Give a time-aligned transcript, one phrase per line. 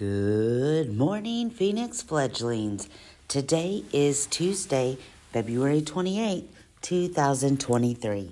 [0.00, 2.88] Good morning, Phoenix fledglings.
[3.28, 4.96] Today is Tuesday,
[5.30, 8.30] February 28, 2023.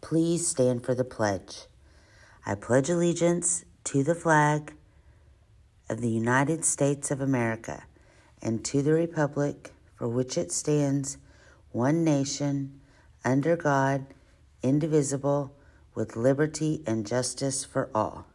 [0.00, 1.66] Please stand for the pledge.
[2.46, 4.72] I pledge allegiance to the flag
[5.90, 7.82] of the United States of America
[8.40, 11.18] and to the republic for which it stands,
[11.70, 12.80] one nation,
[13.26, 14.06] under God,
[14.62, 15.52] indivisible,
[15.94, 18.29] with liberty and justice for all.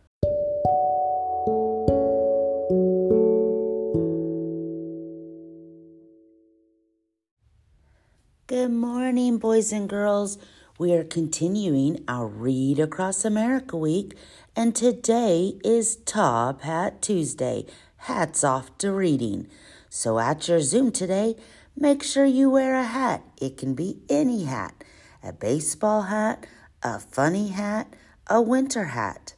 [8.47, 10.37] Good morning, boys and girls.
[10.77, 14.13] We are continuing our Read Across America week,
[14.55, 17.65] and today is Top Hat Tuesday.
[18.05, 19.47] Hats off to reading.
[19.89, 21.35] So, at your Zoom today,
[21.75, 23.23] make sure you wear a hat.
[23.41, 24.75] It can be any hat
[25.23, 26.45] a baseball hat,
[26.83, 27.95] a funny hat,
[28.27, 29.33] a winter hat.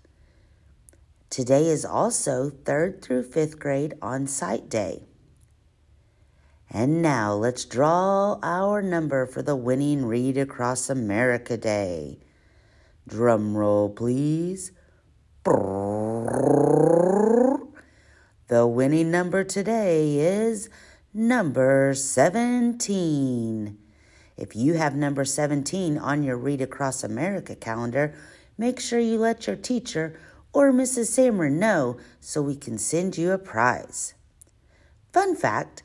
[1.29, 5.05] Today is also third through fifth grade on site day.
[6.69, 12.19] And now let's draw our number for the winning Read Across America Day.
[13.07, 14.73] Drum roll, please.
[18.47, 20.69] The winning number today is
[21.13, 23.77] number 17.
[24.35, 28.13] If you have number 17 on your Read Across America calendar,
[28.57, 30.19] make sure you let your teacher
[30.51, 31.07] or Mrs.
[31.07, 34.15] Sammer know so we can send you a prize.
[35.13, 35.83] Fun fact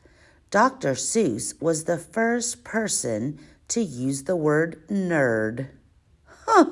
[0.53, 0.93] Dr.
[0.93, 5.71] Seuss was the first person to use the word nerd.
[6.27, 6.67] Huh.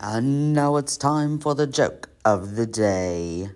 [0.00, 3.50] And now it's time for the joke of the day.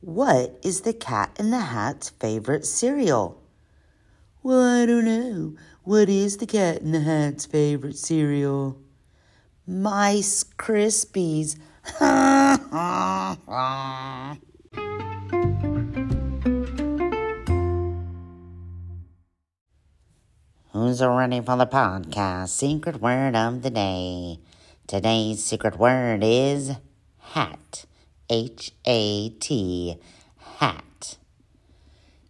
[0.00, 3.42] What is the cat in the hat's favorite cereal?
[4.42, 5.54] Well, I don't know.
[5.82, 8.78] What is the cat in the hat's favorite cereal?
[9.66, 11.56] Mice Krispies.
[11.84, 12.00] Who's
[21.02, 22.48] ready for the podcast?
[22.48, 24.38] Secret word of the day.
[24.86, 26.72] Today's secret word is
[27.18, 27.84] hat.
[28.30, 29.98] H A T.
[30.56, 31.18] Hat.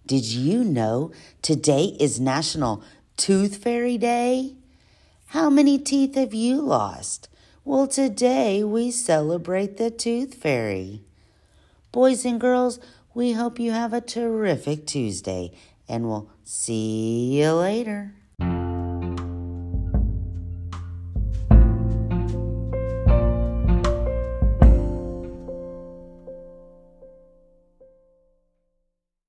[0.05, 2.83] Did you know today is National
[3.17, 4.57] Tooth Fairy Day?
[5.29, 7.29] How many teeth have you lost?
[7.67, 11.01] Well, today we celebrate the Tooth Fairy.
[11.93, 12.79] Boys and girls,
[13.15, 15.51] we hope you have a terrific Tuesday,
[15.89, 18.17] and we'll see you later.